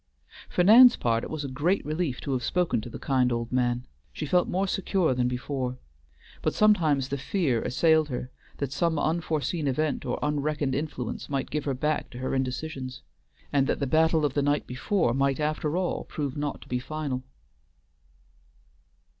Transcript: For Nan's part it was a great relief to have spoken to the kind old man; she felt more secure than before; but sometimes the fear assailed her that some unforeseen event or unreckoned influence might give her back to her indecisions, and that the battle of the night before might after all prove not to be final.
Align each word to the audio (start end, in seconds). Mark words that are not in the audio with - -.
For 0.49 0.63
Nan's 0.63 0.95
part 0.95 1.23
it 1.23 1.29
was 1.29 1.43
a 1.43 1.47
great 1.47 1.85
relief 1.85 2.19
to 2.21 2.31
have 2.31 2.41
spoken 2.41 2.81
to 2.81 2.89
the 2.89 2.97
kind 2.97 3.31
old 3.31 3.51
man; 3.51 3.85
she 4.11 4.25
felt 4.25 4.47
more 4.47 4.67
secure 4.67 5.13
than 5.13 5.27
before; 5.27 5.77
but 6.41 6.55
sometimes 6.55 7.09
the 7.09 7.19
fear 7.19 7.61
assailed 7.61 8.09
her 8.09 8.31
that 8.57 8.71
some 8.71 8.97
unforeseen 8.97 9.67
event 9.67 10.03
or 10.03 10.17
unreckoned 10.23 10.73
influence 10.73 11.29
might 11.29 11.51
give 11.51 11.65
her 11.65 11.75
back 11.75 12.09
to 12.09 12.17
her 12.17 12.33
indecisions, 12.33 13.03
and 13.53 13.67
that 13.67 13.77
the 13.79 13.85
battle 13.85 14.25
of 14.25 14.33
the 14.33 14.41
night 14.41 14.65
before 14.65 15.13
might 15.13 15.39
after 15.39 15.77
all 15.77 16.03
prove 16.05 16.35
not 16.35 16.61
to 16.61 16.67
be 16.67 16.79
final. 16.79 17.21